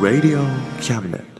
[0.00, 0.40] Radio
[0.80, 1.39] Cabinet.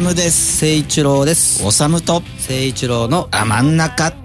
[0.00, 0.58] むです。
[0.58, 1.64] 聖一郎です。
[1.64, 4.24] おさむと、聖一郎のあ、真ん中、魂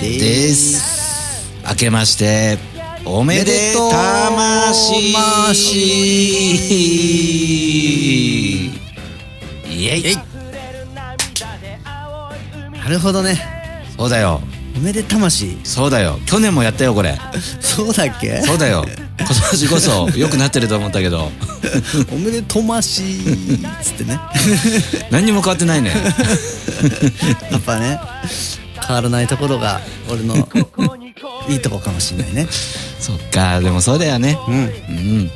[0.00, 1.50] です。
[1.68, 2.58] 明けまして、
[3.04, 5.12] おめでとう魂
[9.70, 10.16] イエイ
[12.82, 13.38] なるほどね。
[13.96, 14.40] そうだよ。
[14.76, 15.56] おめで魂。
[15.64, 16.18] そうだよ。
[16.26, 17.18] 去年もやったよ、これ。
[17.60, 18.40] そうだっけ？
[18.42, 18.84] そうだよ。
[19.18, 21.30] 今年こそ良くなってると思ったけど、
[22.12, 23.02] おめでとまし
[23.82, 24.18] つってね。
[25.10, 25.92] 何にも変わってないね。
[27.50, 28.00] やっぱね、
[28.86, 30.36] 変わらないところが俺の
[31.48, 32.46] いいとこかもしんないね。
[32.98, 34.38] そっか、でもそうだよね。
[34.48, 34.54] うん。
[34.54, 35.30] うん。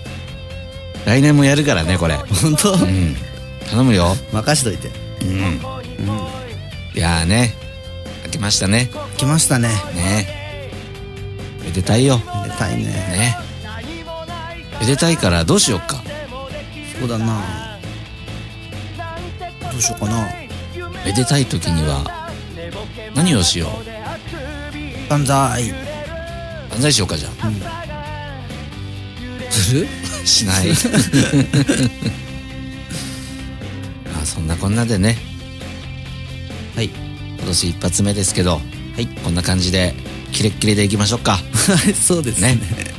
[1.05, 2.17] 来年もやるからね、これ。
[2.17, 2.73] 本当？
[2.73, 3.17] うん。
[3.71, 4.17] 頼むよ。
[4.33, 4.91] 任しといて。
[5.23, 5.29] うん。
[5.29, 5.61] うん。
[6.95, 7.55] いやーね。
[8.25, 8.91] 明けましたね。
[9.17, 9.69] 来ましたね。
[9.95, 10.73] ね。
[11.65, 12.21] めでたいよ。
[12.43, 12.85] めでたいね。
[12.85, 13.46] ね。
[14.81, 16.03] めでたいからどうしよっか。
[16.99, 17.79] そうだな。
[19.73, 20.29] どうしようかな。
[21.05, 22.31] めでたい時には、
[23.15, 23.69] 何をしよ
[25.09, 25.71] 万歳。
[25.71, 25.75] う。
[26.71, 27.29] 万歳しようか、じゃ
[29.51, 29.87] する？
[30.23, 30.27] あ。
[30.27, 30.69] しない。
[34.13, 35.17] ま あ、そんなこんなでね。
[36.75, 36.91] はい。
[37.39, 38.61] 今年一発目ですけど、は
[39.01, 39.07] い。
[39.07, 39.95] こんな感じで、
[40.33, 41.39] キレッキレでいきましょうか。
[41.95, 42.55] そうですね。
[42.57, 42.96] ね。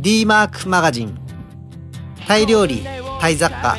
[0.00, 1.18] D マークマガジン。
[2.28, 2.84] タイ料理
[3.20, 3.76] タイ雑貨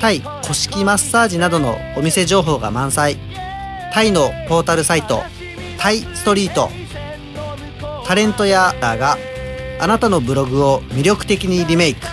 [0.00, 3.18] タイ古式マッサージなどのお店情報が満載。
[3.92, 5.22] タイのポータルサイト
[5.78, 6.70] タイストリート。
[8.06, 9.18] タレントやラーが
[9.80, 12.06] あなたのブログを魅力的にリメイク。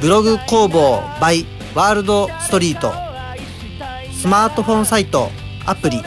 [0.00, 1.46] ブログ工房 by
[1.76, 2.92] ワールドストリート。
[4.12, 5.30] スマートフォンサイト
[5.64, 6.02] アプリ。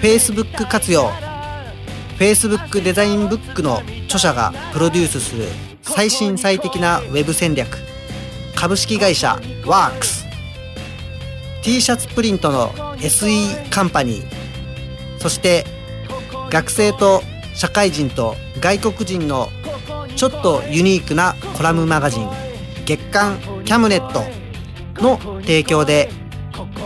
[0.00, 1.10] Facebook 活用。
[2.16, 5.48] Facebook デザインブックの著者がプロデュースする。
[5.90, 7.78] 最新最適なウェブ戦略。
[8.54, 10.24] 株式会社ワークス。
[11.62, 14.24] T シャツプリントの SE カンパニー。
[15.18, 15.66] そして
[16.48, 17.22] 学生と
[17.54, 19.48] 社会人と外国人の
[20.14, 22.28] ちょっとユニークなコラムマガジン。
[22.86, 24.22] 月刊キャムネット
[25.02, 26.08] の提供で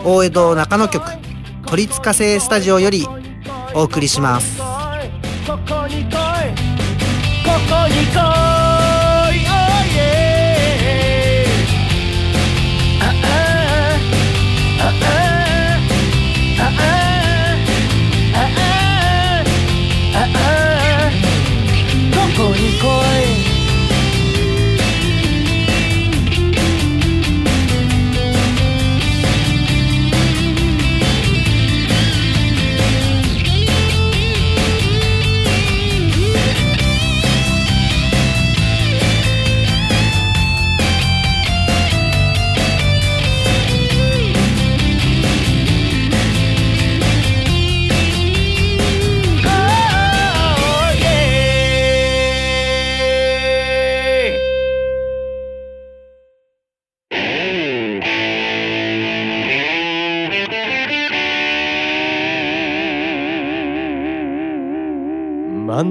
[0.05, 1.05] 大江戸中野局
[1.67, 3.07] 都立火星スタジオより
[3.75, 4.54] お送りします。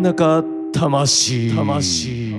[0.03, 2.33] 中魂魂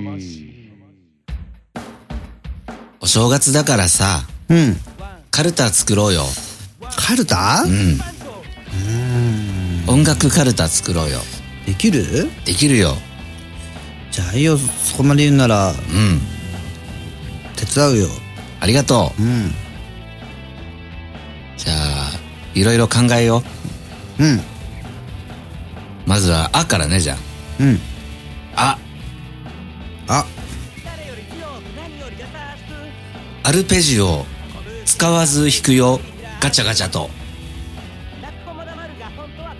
[3.01, 4.77] お正月だからさ、うん。
[5.31, 6.25] カルタ作ろうよ。
[6.95, 7.63] カルタ？
[7.65, 7.99] うん。
[9.87, 11.17] 音楽カルタ作ろうよ。
[11.65, 12.29] できる？
[12.45, 12.93] できるよ。
[14.11, 15.75] じゃあいいよ、そこまで言うならうん。
[17.55, 18.07] 手伝うよ。
[18.59, 19.23] ありがとう。
[19.23, 19.51] うん。
[21.57, 22.11] じゃあ、
[22.53, 23.41] いろいろ考えよ
[24.19, 24.23] う。
[24.23, 24.39] うん。
[26.05, 27.17] まずは、あからね、じゃ
[27.59, 27.79] うん。
[28.55, 28.77] あ。
[30.07, 30.25] あ、あ、
[33.43, 34.25] アルペジオ
[34.85, 35.99] 使わず弾くよ。
[36.39, 37.09] ガチャガチャと。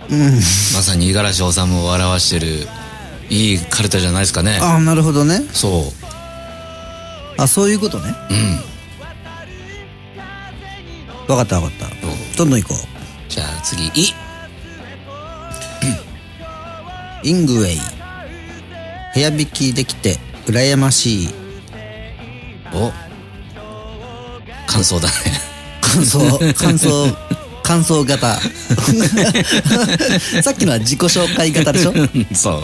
[0.10, 0.34] うん。
[0.36, 0.40] ま
[0.82, 2.68] さに五十嵐治を表してる。
[3.30, 4.60] いいカルタじゃないですかね。
[4.62, 5.42] ああなるほどね。
[5.52, 5.92] そ
[7.38, 8.14] あそういうことね。
[8.30, 8.60] ううん。
[11.28, 12.08] 分かった分かった。
[12.08, 12.76] おどんどん行こ
[13.30, 14.14] じゃあ次「い」
[17.26, 17.80] イングウェイ。
[19.16, 21.30] 部屋引きできて羨ましい。
[22.72, 22.92] お。
[24.68, 25.14] 感想だね。
[25.82, 26.20] 感想。
[26.54, 27.18] 感想。
[27.64, 28.36] 感想型。
[30.44, 31.94] さっきのは自己紹介型でしょ？
[32.36, 32.62] そう。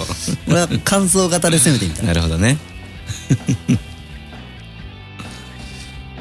[0.48, 2.04] 俺は感想型で攻めてみた。
[2.04, 2.58] なるほどね。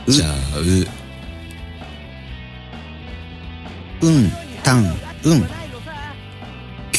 [0.08, 0.87] じゃあ「う」
[4.08, 4.32] うん
[4.62, 5.46] たんうん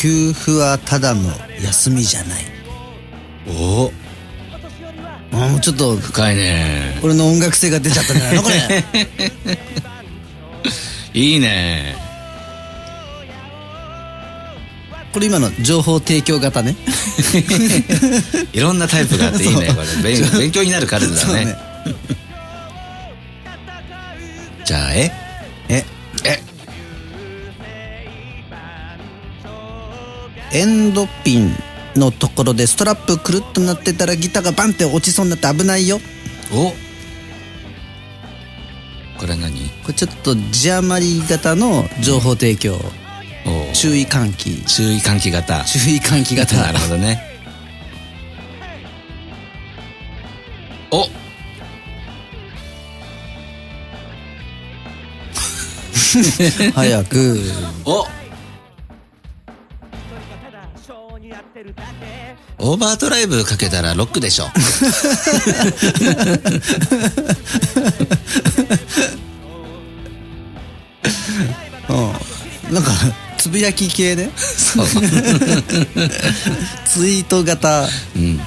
[0.01, 1.21] 給付はただの
[1.63, 2.43] 休みじゃない。
[3.47, 3.91] お。
[5.31, 6.99] あもうちょっと深いね。
[7.03, 8.83] 俺の音楽性が出ちゃったんじゃないのこれ。
[11.21, 11.95] いいね。
[15.13, 16.75] これ今の情報提供型ね。
[18.53, 19.87] いろんなタイプがあっていいねこれ。
[20.01, 21.55] 勉勉強になるカルタだね。
[24.65, 25.20] じゃあ「え」え？
[30.53, 31.55] エンドピン
[31.95, 35.99] のところでストラップくるっとなってたらギターがバンって落ちそうになって危ないよ。
[36.53, 36.73] お。
[39.17, 39.69] これは何？
[39.83, 42.75] これちょっと字余り型の情報提供。
[43.45, 44.61] お注意喚起。
[44.65, 45.63] 注意喚起型。
[45.63, 46.55] 注意喚起型。
[46.57, 47.21] なるほどね。
[50.91, 51.07] お。
[56.73, 57.41] 早く。
[57.85, 58.05] お
[62.57, 64.45] オーバードライブかけたらロックでしょ。
[72.69, 72.73] うん。
[72.73, 72.91] なんか
[73.37, 74.29] つぶやき系で？
[74.37, 74.85] そう。
[74.87, 74.99] ツ
[77.07, 77.87] イート型。
[78.15, 78.39] うん。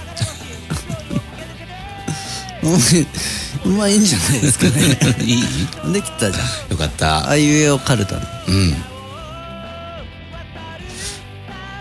[3.64, 4.98] うんまあいいんじゃないですかね。
[5.24, 5.44] いい？
[5.92, 6.46] できたじゃん。
[6.70, 7.28] よかった。
[7.28, 8.74] あいうえおカルタねうん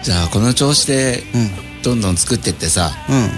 [0.04, 1.82] じゃあこの調子でうん。
[1.84, 3.30] どんどん作ってってさうん。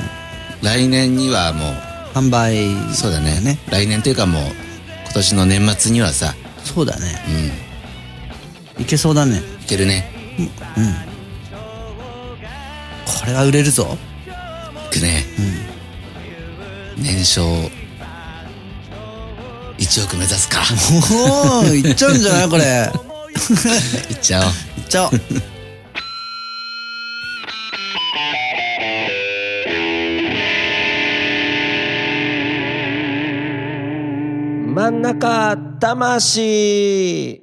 [0.63, 1.73] 来年にはも
[2.13, 3.39] 販売うそうだね。
[3.41, 3.59] ね。
[3.69, 4.41] 来年というかもう
[5.05, 6.33] 今年の年末にはさ
[6.63, 7.05] そうだね。
[8.77, 8.83] うん。
[8.83, 9.41] いけそうだね。
[9.63, 10.11] いけるね。
[13.05, 13.97] これは売れるぞ。
[14.91, 15.25] いくね、
[16.97, 17.43] 年商
[19.77, 20.61] 1億目指すか
[21.11, 22.91] おおいっちゃうんじゃないこれ。
[24.09, 24.45] いっちゃおう。
[24.79, 25.54] いっちゃおう
[34.85, 37.41] 真ん中魂。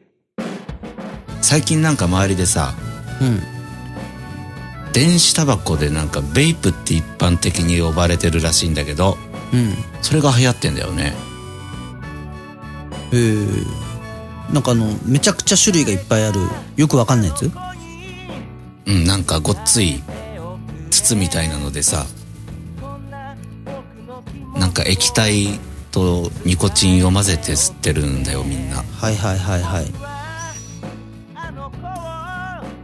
[1.40, 2.72] 最近なんか周りでさ
[3.20, 3.40] うん。
[4.92, 9.18] 電子タバコでなんかベイプって一般的に呼ばれてるらしいんだけど
[9.52, 9.74] うん。
[10.02, 11.14] それが流行ってんだよね。
[13.10, 13.16] え。
[13.16, 16.38] ー、なんかあのめちゃくちゃ種類がいっぱいある。
[16.76, 17.50] よくわかんないやつ？
[18.86, 20.00] うんなんかごっつい
[20.90, 22.06] 筒みたいなのでさ
[24.56, 25.58] なんか液体
[25.92, 28.78] とニコチンを混ぜて吸ってるんだよみんな。
[28.78, 29.86] はいはいはいはい。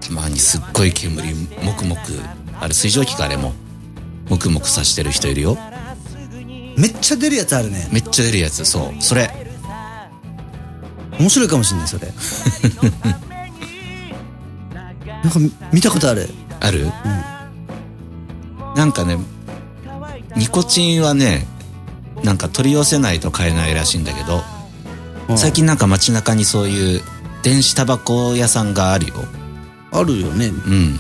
[0.00, 1.35] たまにすっごい煙
[1.65, 2.00] もくもく
[2.61, 3.53] あれ水蒸気かあれも。
[4.29, 5.59] もくもくさしてる人いるよ。
[6.77, 7.88] めっちゃ出るやつあるね。
[7.91, 9.03] めっちゃ出るやつそう。
[9.03, 9.31] それ。
[11.19, 12.12] 面白いかもしんないそれ。
[15.25, 15.41] なんか
[15.73, 16.29] 見たことある。
[16.61, 16.87] ある、
[18.75, 19.17] なんかね
[20.37, 21.47] ニコチンはね
[22.23, 24.43] なんか取り寄せないと買えないらしいんだけど、
[25.29, 25.39] うん。
[25.39, 27.03] 最近なんか街中にそういう
[27.43, 29.15] 電子タバコ屋さんがあるよ。
[29.93, 30.47] あるよね。
[30.47, 30.99] うん。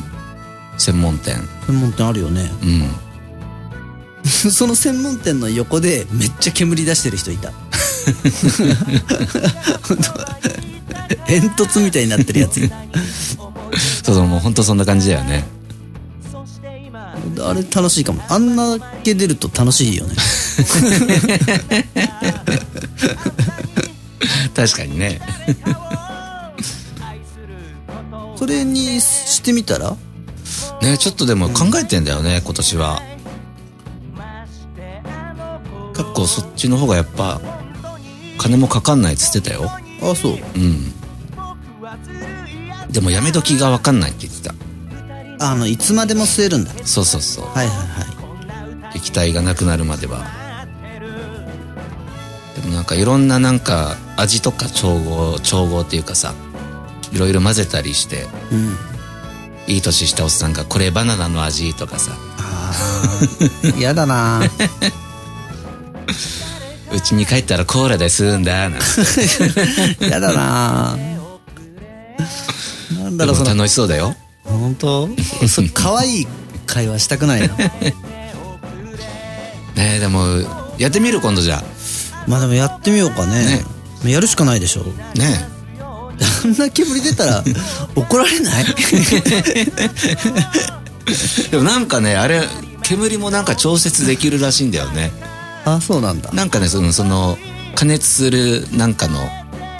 [0.78, 1.36] 専門店。
[1.66, 2.50] 専門店あるよね。
[2.62, 2.90] うん。
[4.52, 7.52] その専門店の横でめっちゃ煙出してる人いた。
[11.26, 12.60] 煙突みたいになってるやつ
[14.02, 15.46] そうそうもうほんとそんな感じだよね。
[17.40, 18.22] あれ楽しいかも。
[18.28, 20.14] あんだけ出ると楽しいよね
[24.54, 25.20] 確かにね。
[28.36, 29.96] それにしてみたら？
[30.82, 33.02] ねちょっとでも考えてんだよね今年は。
[35.96, 37.40] 結構そっちの方がやっぱ
[38.38, 39.70] 金もかかんないっつってたよ。
[40.02, 40.32] あそう。
[40.32, 40.92] うん。
[42.90, 44.54] でもやめ時が分かんないって言ってた。
[45.40, 46.70] あのいつまでも吸えるんだ。
[46.84, 47.46] そうそうそう。
[47.46, 48.96] はいはいはい。
[48.96, 50.24] 液体がなくなるまでは
[52.60, 56.34] でもなんかいろんななんか味とか調合調合っていうかさ
[57.12, 58.76] いろいろ混ぜたりしてうん。
[59.68, 62.12] いい年したおっさんがこれバナナの味とかさ。
[62.38, 63.76] あー。
[63.78, 64.40] 嫌だな。
[66.90, 68.84] うちに帰ったらコーラで吸うんだなんて。
[70.06, 70.96] 嫌だな。
[72.98, 74.16] なんだろう楽しそうだよ。
[74.44, 75.08] 本当？
[75.46, 76.26] そ可愛い
[76.66, 77.94] 会話したくないの ね
[79.76, 80.24] えでも
[80.78, 81.62] やってみる今度じゃ
[82.28, 83.64] まあでもやってみようかね。
[84.04, 84.82] やるしかないでしょ。
[85.14, 85.48] あね。
[85.80, 87.42] あんな煙出たら
[87.96, 88.64] 怒られない？
[89.54, 89.64] え
[91.50, 92.42] でもなんかねあれ
[92.82, 95.10] 煙もなんか調節できるらしいんだよね。
[95.64, 96.30] あそうなんだ。
[96.32, 97.38] なんかねそのその
[97.74, 99.28] 加熱するなんかの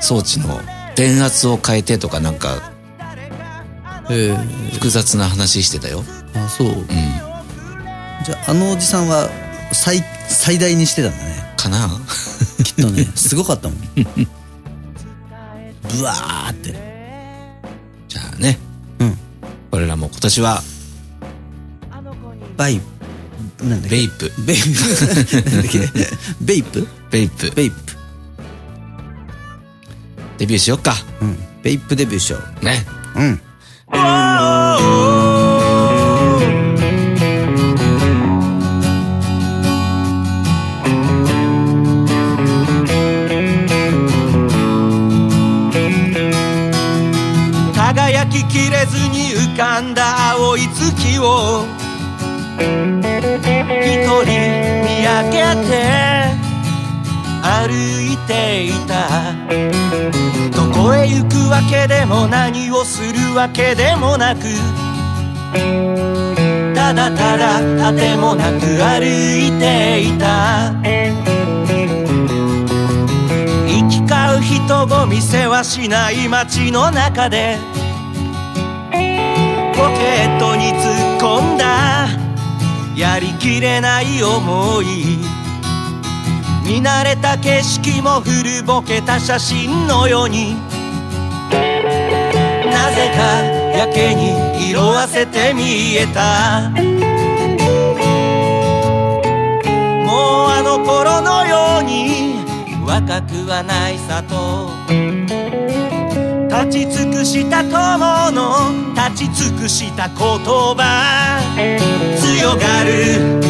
[0.00, 0.60] 装置の
[0.96, 2.72] 電圧を変えてとかなんか
[4.10, 4.36] へえ。
[4.74, 6.04] 複雑な話してたよ。
[6.34, 6.68] あそう。
[6.68, 6.84] うん。
[8.24, 9.28] じゃああのおじさんは
[9.72, 11.88] 最最大にしてたんだねかな。
[12.64, 13.78] きっとねすごかったもん。
[13.96, 14.04] ブ
[16.04, 16.74] ワーって。
[18.08, 18.58] じゃあね。
[19.00, 19.18] うん。
[19.72, 20.62] 俺らも今年は
[22.56, 22.80] バイ
[23.62, 23.96] なんだっけ？
[23.96, 24.32] ベイプ。
[24.46, 25.06] ベイプ？
[25.06, 25.16] なん
[25.62, 25.88] だっけ？
[26.40, 26.88] ベイプ？
[27.10, 27.50] ベイプ。
[27.54, 27.76] ベイプ。
[30.38, 30.94] デビューしよっか。
[31.20, 31.36] うん。
[31.62, 32.64] ベイプデビューしよう。
[32.64, 32.86] ね。
[33.16, 33.40] うん
[48.48, 51.64] きれずに浮かんだ青い月を
[52.58, 54.26] 一人
[54.84, 55.36] 見上げ
[55.68, 55.70] て
[57.42, 57.72] 歩
[58.12, 58.94] いていた。
[60.56, 64.42] どこへ行くわけでも何をするわけでもなく
[66.74, 70.72] ただただ果てもなく歩いていた。
[73.66, 77.56] 行き交う人混みせはしない街の中で
[81.40, 82.08] んだ。
[82.96, 85.18] やりきれない思い。
[86.64, 90.56] 見慣れた景色も古ぼけた写真のように。
[92.70, 93.42] なぜか
[93.76, 96.70] やけに色あせて見えた。
[100.04, 102.38] もうあの頃のように。
[102.84, 104.70] 若くはないさと。
[106.48, 111.40] 立ち尽くした友の立ち尽くした言葉。
[112.16, 113.40] 強がる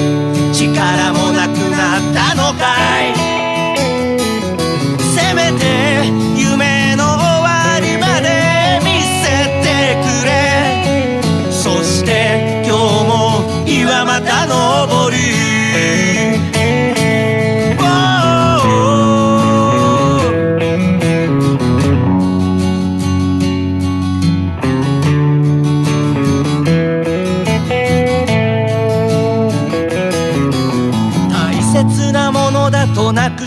[0.53, 3.15] 力もなくなったのかい。
[5.01, 5.88] せめて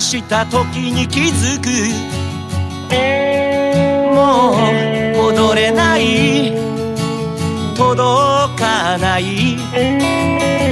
[0.01, 1.70] した時に気づく。
[4.15, 6.51] もう戻れない。
[7.77, 9.58] 届かない。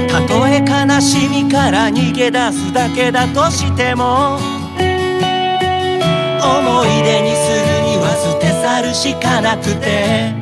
[0.08, 4.38] たとえ悲しみから逃げ出すだけだとしても
[6.42, 10.34] 思い出にするには捨て去るしかなくて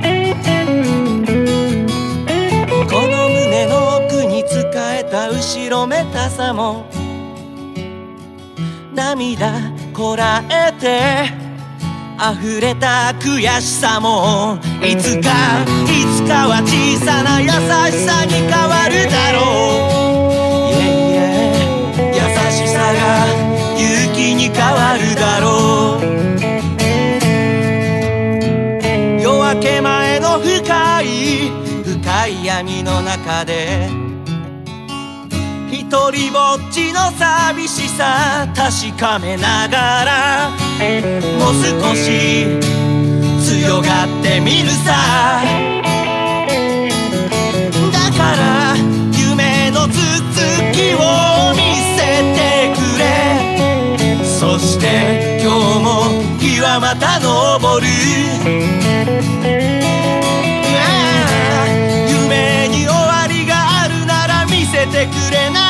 [2.90, 4.58] この胸の奥に使
[4.94, 6.86] えた後ろめたさも
[8.98, 9.52] 涙
[9.94, 11.30] こらえて
[12.18, 15.30] 溢れた悔しさもいつか
[15.86, 17.52] いつかは小さな優し
[18.04, 19.38] さに変わるだろ
[20.66, 22.18] う、yeah, yeah 優
[22.50, 22.98] しさが
[23.78, 25.46] 勇気に変わるだろ
[26.02, 26.08] う。
[29.22, 31.52] 夜明け前の深い
[31.84, 34.07] 深い闇の中で
[35.90, 40.50] 一人ぼっちの寂しさ確かめながら
[41.38, 42.44] もう少し
[43.42, 44.92] 強がってみるさ。
[47.90, 48.76] だから
[49.16, 49.96] 夢の続
[50.74, 52.38] きを見せて
[52.76, 53.02] くれ。
[54.22, 55.88] そして今日も
[56.38, 57.86] 日はまた昇る
[62.10, 63.54] 夢に終わりが
[63.84, 65.64] あるなら見せてくれな。
[65.64, 65.67] い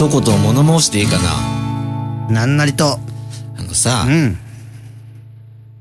[0.00, 2.30] 一言物申していいかな？
[2.30, 2.98] なんなりと。
[3.58, 4.38] あのさ、うん。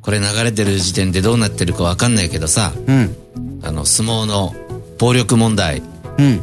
[0.01, 3.15] これ流れてる時点でどうなってるかわかんないけどさ、うん。
[3.63, 4.53] あの、相撲の
[4.97, 5.81] 暴力問題
[6.17, 6.41] うん。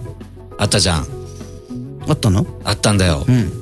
[0.56, 1.06] あったじゃん。
[2.09, 2.47] あったの？
[2.64, 3.26] あったんだよ。
[3.28, 3.52] うん。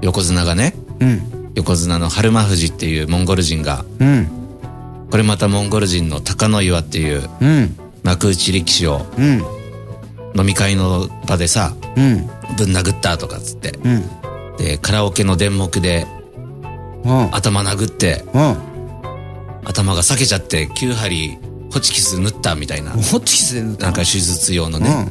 [0.00, 1.50] 横綱がね、うん。
[1.56, 4.28] 横綱の春馬富士っていうモンゴル人が、うん。
[5.10, 7.76] これまたモンゴル人の高野岩っていううん。
[8.04, 9.57] 幕内力士をうん。
[10.38, 12.26] 飲み会の場でさ、うん。
[12.56, 13.72] ぶん殴ったとかっつって。
[13.84, 14.56] うん。
[14.56, 16.06] で、カラオケの電目で
[17.04, 17.34] うん。
[17.34, 18.56] 頭殴って、うん。
[19.64, 21.38] 頭が裂けちゃって9針
[21.72, 25.08] ホチキス縫ったみたいな、ホッチキスで塗ったなんか手術用のね、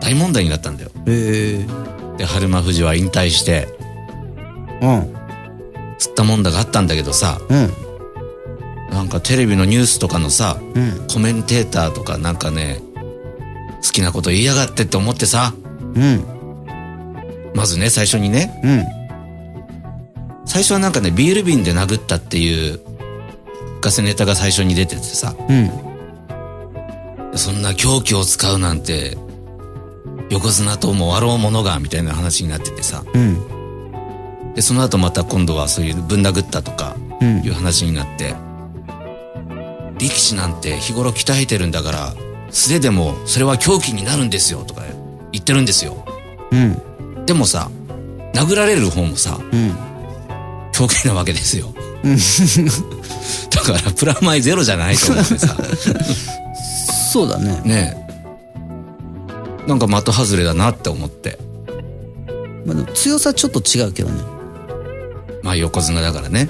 [0.00, 0.90] 大問題になったんだよ。
[1.06, 1.12] うん。
[1.12, 1.16] へ
[1.60, 1.66] え。
[2.18, 3.68] で、春馬富士は引退して、
[4.80, 5.14] うん。
[5.98, 7.70] つったもんだがあったんだけどさ、うん。
[8.90, 11.06] なんかテレビのニュースとかのさ、うん。
[11.12, 12.80] コメンテーターとかなんかね、
[13.84, 15.52] 好きなこと言いやがってって思ってさ、
[15.94, 16.24] うん。
[17.54, 20.46] まずね、最初にね、うん。
[20.46, 22.80] 最初はなんかね、ビール瓶で殴ったっていう
[23.80, 25.70] ガセネタが最初に出ててさ、うん。
[27.36, 29.18] そんな凶器を使うなんて、
[30.30, 34.54] 横綱ともあろうものが、みたいな話になっててさ、うん。
[34.54, 38.34] で、その後また今度はそういうぶん殴ったとか、うんいう話になって、
[39.98, 42.14] 力士なんて日頃鍛えてるんだから、
[42.54, 44.82] 素手でもそれは凶器になるんですよとか
[45.32, 46.06] 言ってるんですよ。
[46.52, 47.26] うん。
[47.26, 47.68] でもさ、
[48.32, 49.74] 殴られる方もさ、うん。
[50.72, 51.74] 狂気なわけですよ。
[53.50, 55.56] だからプラマイゼロじゃないと思ってさ、
[57.12, 57.60] そうだね。
[57.64, 57.96] ね
[59.66, 59.68] え。
[59.68, 61.38] なんか的外れだなって思って。
[62.64, 64.22] まあ、でも強さちょっと違うけどね。
[65.42, 66.48] まあ横綱だからね。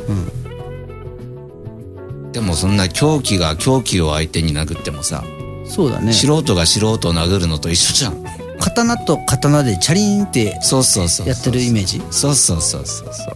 [2.33, 5.25] でもそんな狂気が狂気を相手に殴ってもさ、
[5.67, 6.13] そうだね。
[6.13, 8.23] 素人が素人を殴るのと一緒じゃん。
[8.61, 11.29] 刀と刀でチャリーンってそうそうそう。
[11.29, 12.01] やってるイメージ？
[12.11, 13.35] そうそうそうそうそう。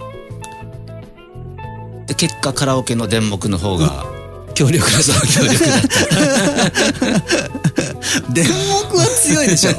[2.07, 4.07] で、結果カラオケの電目の方が、
[4.55, 5.88] 強力な、そう、強力だった。
[8.33, 8.51] 電目
[8.99, 9.73] は強いでしょ。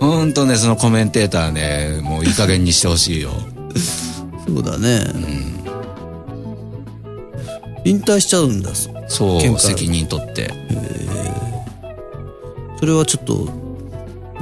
[0.00, 3.30] ほんとね、そのコメンテーターね、もういい加減にしてほしいよ。
[4.46, 5.04] そうだね。
[7.84, 8.70] 引退しちゃうんだ。
[9.08, 10.52] そう、責任取って。
[12.78, 13.48] それはちょっと、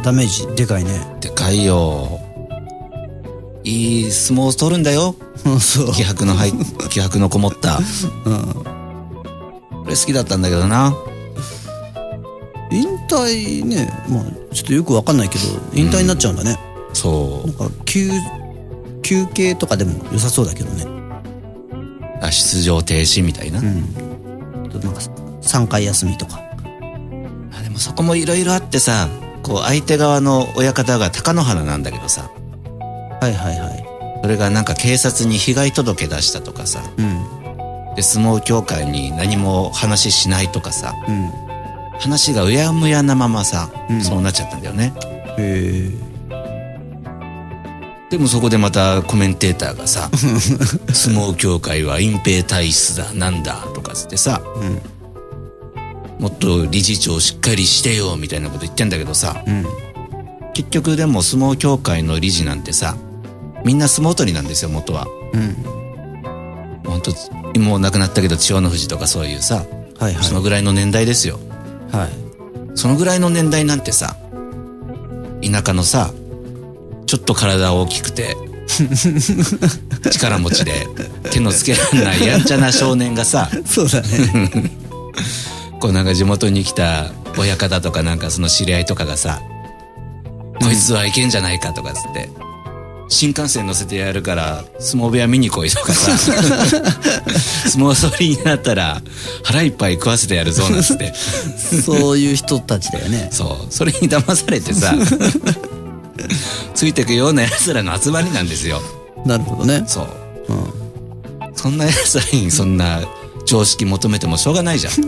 [0.03, 0.90] ダメージでかいね。
[1.20, 2.20] でかいよ。
[3.64, 5.14] いい相撲を取るんだよ。
[5.61, 5.92] そう。
[5.92, 6.53] 気迫の入っ、
[6.88, 7.76] 気迫のこもった。
[7.76, 7.83] こ
[9.87, 10.94] れ好きだったんだけどな。
[12.72, 14.24] 引退ね、まあ、
[14.55, 16.59] ちょっとよくわかんないけど、引退になっちゃうんだね。
[16.92, 18.11] そなんか、休、
[19.03, 20.99] 休憩とかでも良さそうだけどね。
[22.30, 23.61] 出場停止みたいな。
[23.62, 23.83] なん
[24.94, 25.00] か、
[25.42, 26.40] 3回休みとか。
[27.59, 29.09] あでもそこもいろいろあってさ、
[29.42, 32.30] こう相手側の親方が貴乃花なんだけどさ、
[33.20, 33.85] はいはいはい。
[34.22, 37.94] それがなんか警察に被害届出したとかさ、うん。
[37.96, 41.30] で、相撲協会に何も話しないとかさ、うん。
[41.98, 44.92] 話がうやむやなままさ、うんそうなっちゃったんだよね。
[45.38, 45.90] へ
[48.11, 50.11] でもそこでまたコメンテーターがさ、
[50.92, 54.42] 相撲協会は隠蔽体質だ、なんだ、とかつってさ、
[56.18, 59.64] もっと理事長しっかりしてよ、みたいなこと言ってんだけどさ、うん。
[60.55, 62.96] 結局でも相撲協会の理事なんてさ、
[63.64, 65.07] みんな相撲取りなんですよ、元は。
[65.33, 65.57] うん。
[66.85, 69.64] 本当もう亡くなったけど千代の富士とかそういうさ、
[69.99, 70.25] はいはい。
[70.25, 71.38] そのぐらいの年代ですよ。
[71.92, 72.11] はい。
[72.75, 74.16] そのぐらいの年代なんてさ、
[75.42, 76.11] 田舎のさ、
[77.11, 78.37] ちょっと体大きくて、
[80.12, 80.87] 力持ちで
[81.33, 84.70] 手のつけられないやんちゃな少年がさ、そうだね。
[85.81, 89.40] こうなんか地元に来た親方とかなんかその知り合いとかがさ、
[90.62, 92.29] こいつはいけんじゃないかとかつって、
[93.09, 99.03] 新幹線乗せてやるから相撲部屋見に来いとかさ、 相撲取りになったら
[99.42, 101.12] 腹いっぱい食わせてやるぞなんつって。
[101.85, 103.31] そういう人たちだよね。
[103.33, 103.73] そう。
[103.75, 104.94] それに騙されてさ、
[106.74, 108.80] ついてくような奴らの集まりなんですよ。
[109.26, 109.85] なるほどね。
[109.87, 110.06] そう。
[110.48, 110.72] うん。
[111.54, 113.00] そんな奴らにそんな
[113.46, 114.92] 常識求めてもしょうがないじゃん。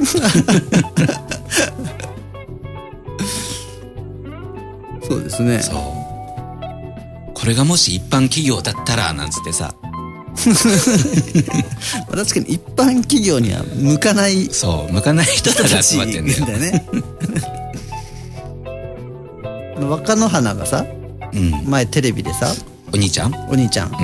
[5.06, 5.62] そうですね。
[5.62, 5.76] そう。
[7.34, 9.92] これがもし一般企業だったら、なんつってさ、 ま
[12.12, 16.58] あ確かに一般企業には向かないそう、向かない人人たちたちだよ集まってんだよ。
[16.58, 16.84] ね。
[19.88, 20.86] 若野花がさ、
[21.34, 21.70] うん。
[21.70, 22.54] 前テレビでさ、
[22.92, 23.34] お兄ちゃん？
[23.48, 23.94] お兄ちゃん、うん。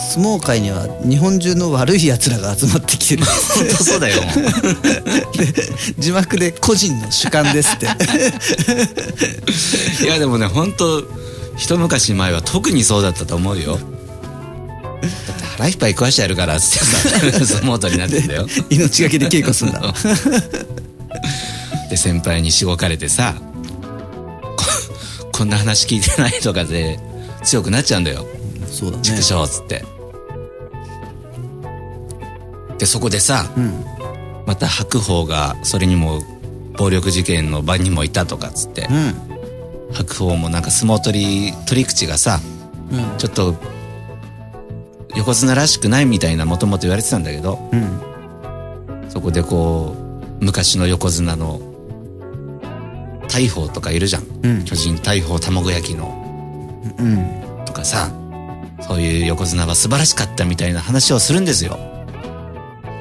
[0.00, 3.24] 相撲界には日本中の悪い奴らが集まってきてる。
[3.24, 4.22] 本当そうだよ。
[5.98, 7.86] 字幕で個人の主観ですって。
[10.04, 11.02] いやでもね本当
[11.56, 13.72] 一昔前は特にそうだったと思うよ。
[13.72, 18.46] だって腹いっぱい食わしてやるからっつってさ 相撲取りになってんだよ。
[18.70, 19.82] 命がけで稽古するんだ。
[21.90, 23.57] で先輩にしごかれてさこ
[25.38, 26.98] こんな話聞いてないとかで
[27.44, 28.26] 強くなっちゃうんだよ。
[28.66, 29.02] そうだね。
[29.04, 29.84] 畜生っつって。
[32.76, 33.48] でそこでさ、
[34.46, 36.20] また白鵬がそれにも
[36.76, 39.14] 暴力事件の場にもいたとかっつって、うん。
[39.94, 42.40] 白鵬もなんか相撲取り取り口がさ、
[43.18, 43.54] ちょっと
[45.14, 48.00] 横綱らしくないみたいなもともと言われてたんだけど、うん。
[49.08, 49.94] そこでこ
[50.40, 51.60] う昔の横綱の
[53.28, 54.64] 大鵬とかいるじゃん、うん。
[54.64, 56.14] 巨人大鵬卵焼きの。
[56.98, 57.64] うん。
[57.64, 58.10] とかさ。
[58.80, 61.72] そういう横綱は素晴らしかったみたいな話をするんですよ。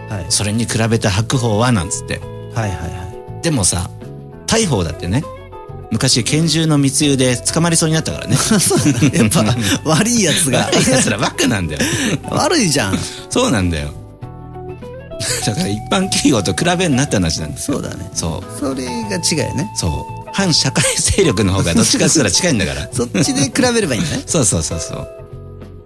[0.10, 0.32] はい。
[0.32, 2.20] それに比べた白鵬はなんつって。
[2.54, 3.90] はいはいはでもさ
[4.48, 5.24] 大鵬だってね
[5.92, 8.36] 昔拳銃の密輸で捕まりそうになったからね。
[9.14, 9.46] いやっぱ。
[9.86, 10.68] 悪いやつが。
[10.74, 11.82] 悪い奴らばっかなんだよ。
[12.30, 13.00] 悪いじゃん。
[13.30, 13.94] そうなんだよ。
[15.46, 17.80] だから一般企業と比べんなって話なんですよ。
[17.80, 18.10] そうだね。
[18.14, 18.60] そう。
[18.60, 19.72] それが違うよね。
[19.76, 22.88] そう反社会勢力の方が どっちかすら近いんだから。
[22.94, 24.24] そっちで比べればいいんだね。
[24.28, 25.08] そうそうそうそう。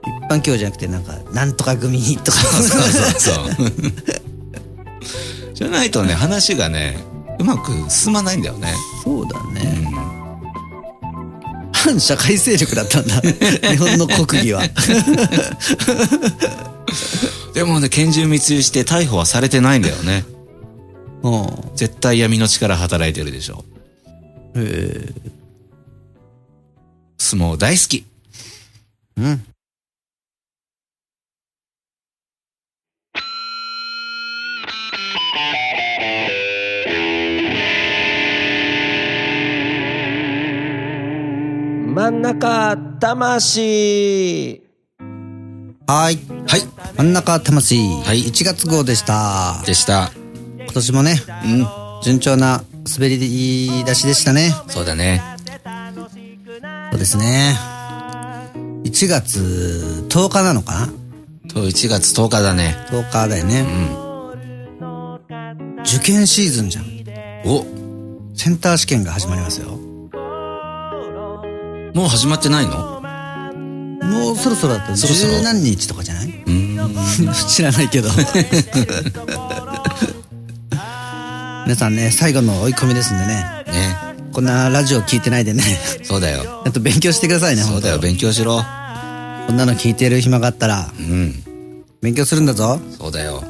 [0.04, 2.38] 一般企業じゃなくてなんかなんとか組とか。
[2.38, 3.46] そうそうそう
[5.54, 6.98] じゃないとね話がね
[7.40, 8.74] うまく進まないんだよね。
[9.06, 9.88] そうだね、
[11.72, 13.22] 反社会勢力だったんだ。
[13.70, 14.64] 日本の国技は。
[17.54, 20.26] でもね拳銃密輸して逮捕はされてないんだよね。
[21.24, 21.48] うん。
[21.78, 23.64] 絶対闇の力働いてるでしょ
[24.56, 25.32] へえ
[27.18, 28.06] 相撲大好き。
[29.16, 29.46] うん。
[41.94, 44.62] 真ん中魂。
[45.88, 46.18] はい。
[46.48, 46.62] はい。
[46.98, 48.24] 真ん中魂、はい。
[48.24, 49.62] 1月号でした。
[49.66, 50.12] でした。
[50.58, 51.68] 今年もねうん。
[52.04, 54.54] 順調な滑り出しでしたね。
[54.68, 55.22] そうだね。
[56.92, 57.56] そうですね。
[58.84, 60.88] 1月10日なのかな？
[61.54, 62.76] と1月10日だね。
[62.90, 63.66] 10日だよね、
[65.86, 66.86] 受験シーズンじゃん。
[67.46, 67.66] お。
[68.36, 69.78] センター試験が始まりますよ。
[71.94, 73.02] もう始まってないの？
[74.04, 75.34] もうそろそろだとそろそろ。
[75.36, 76.44] 十何日とかじゃない？
[76.46, 76.72] うん。
[77.48, 78.10] 知らないけど
[81.66, 83.44] 皆さんね最後の追い込みですんでね。
[83.68, 84.12] ね。
[84.34, 85.62] こんなラジオ聞いてないでね。
[86.04, 86.44] そうだよ。
[86.64, 88.62] ちゃんと勉強してくださいねそうだよ本勉強しろ。
[88.62, 90.92] 当こんなの聞いてる暇があったら。
[91.00, 91.44] うん。
[92.02, 92.80] 勉強するんだぞ。
[92.98, 93.44] そうだよ。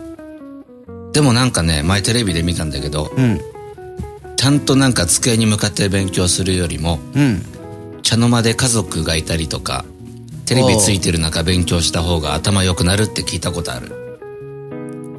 [1.14, 3.40] でもなんかね前テレビで見たんだけどうん。
[4.36, 7.44] ちゃんとなんか机に向かって勉強するよりもうん。
[8.02, 9.86] 茶の間で家族がいたりとか
[10.46, 13.96] テレビついてる中勉強した方が頭良くなるって聞いたことある。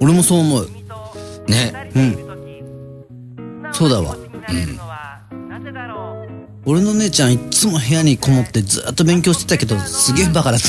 [0.00, 0.68] 俺もそう思う。
[1.46, 1.90] ね。
[1.94, 2.31] うん
[3.82, 4.14] そうだわ。
[4.14, 4.30] うん。
[6.64, 10.68] 俺の姉ちゃんいっつも部屋にこもってずっと勉強してたけどすげえバカだった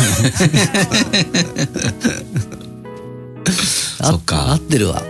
[4.04, 4.54] そっか。
[4.54, 5.04] 合ってるわ。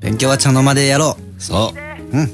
[0.00, 1.78] 勉強は茶の間でやろそう。
[1.78, 2.26] う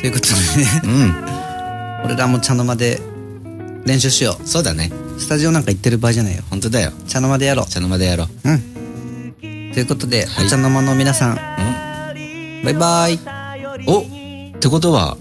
[0.00, 0.70] ということでね。
[0.84, 2.04] うん。
[2.04, 3.00] 俺らも茶の間で
[3.86, 4.90] 練習しよそうだね。
[5.16, 6.42] うスタジオなんか行ってる場合じゃないよ。
[6.50, 6.92] 本当だよ。
[7.08, 8.28] 茶の間でやろ茶の間でやろう。
[8.48, 8.60] ううん。
[9.72, 10.46] ということで、はい。
[10.46, 11.36] お茶の間の皆さん。
[12.64, 13.18] バイバイ。
[13.86, 14.04] おっ
[14.60, 15.16] てことは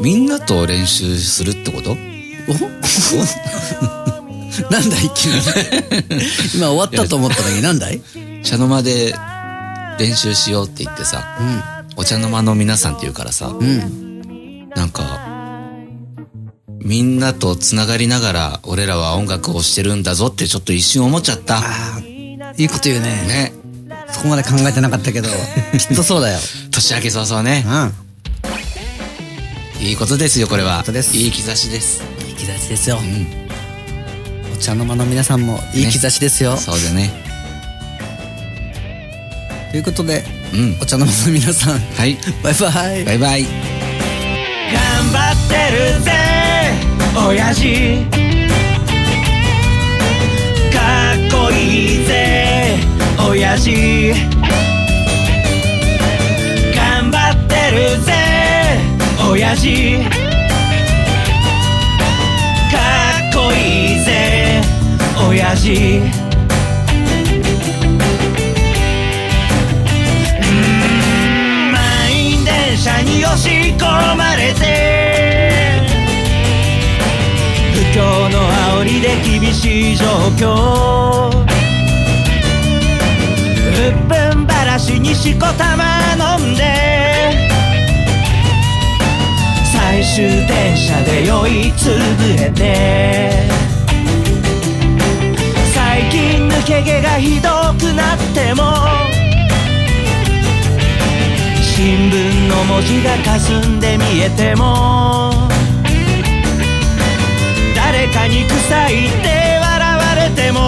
[0.00, 1.92] みんなと練習するってこと？
[1.92, 1.94] お？
[4.72, 5.36] なんだい急に
[6.56, 8.00] 今終わったと思ったのになんだい？
[8.42, 9.14] 茶の間で
[9.98, 11.24] 練習しようって言ってさ
[11.96, 14.68] お茶の間の皆さんって言うからさうんうん。
[14.70, 15.02] なんか
[16.86, 21.56] みんなとつながりながら俺らは音楽をしてるんだぞってちょっと一瞬思っちゃった。
[21.56, 21.64] ああ
[22.56, 23.08] いいこと言うね。
[23.26, 23.52] ね。
[24.12, 25.28] そこまで考えてなかったけど
[25.76, 26.38] きっとそうだよ。
[26.70, 27.64] 年明け早々ね。
[27.66, 27.70] う
[29.82, 29.84] ん。
[29.84, 30.84] いいことですよこれは。
[31.12, 32.04] いい兆しです。
[32.28, 33.26] いい兆しですよ、うん。
[34.54, 37.10] お茶の間の皆さんもいい兆しですよ、そうだね。
[39.72, 40.78] ということでうん。
[40.80, 41.80] お茶の間の皆さん。
[41.80, 42.16] はい。
[42.44, 43.04] バイバイ。
[43.04, 43.42] バイバイ。
[43.42, 43.50] 頑
[45.12, 45.54] 張って
[45.96, 46.25] るぜ
[47.16, 48.06] 親父。
[50.72, 52.76] かっこいいぜ
[53.28, 54.12] 親父。
[56.74, 58.12] 頑張ってるぜ
[59.28, 59.98] 親父。
[62.70, 62.76] か
[63.30, 64.60] っこいいぜ
[65.28, 66.02] 親父。
[71.72, 71.74] 満
[72.14, 73.48] 員電車に押し
[73.78, 74.15] 込ま
[79.22, 81.28] 厳しい状況。
[83.76, 85.84] うっぷんばらしにしこたま
[86.38, 86.64] 飲んで。
[89.72, 93.48] 最終電車で酔いつぶれて。
[95.74, 97.48] 最近抜け毛がひど
[97.78, 98.74] くなっても。
[101.60, 105.45] 新聞の文字が霞んで見えても。
[108.16, 109.28] カに臭いって
[109.60, 110.58] 笑われても。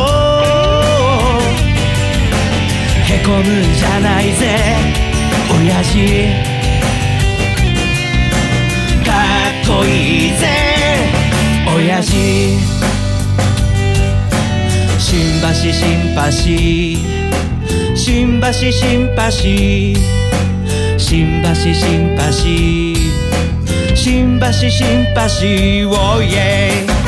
[3.09, 4.77] へこむんじゃないぜ
[5.51, 5.97] 親父。
[9.03, 9.11] か
[9.49, 10.45] っこいいぜ
[11.75, 12.13] 親父。
[14.99, 15.73] 新橋シ
[16.13, 18.53] ンパシー新橋。
[18.53, 19.97] シンパシー
[20.99, 24.53] 新橋シンパシー新橋。
[24.53, 27.08] シンパシー Oh えい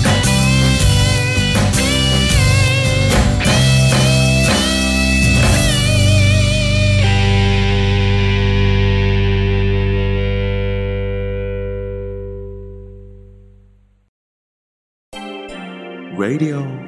[16.31, 16.80] Radio